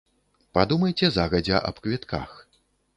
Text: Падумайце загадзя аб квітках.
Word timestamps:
Падумайце 0.59 1.05
загадзя 1.17 1.63
аб 1.71 1.75
квітках. 1.85 2.29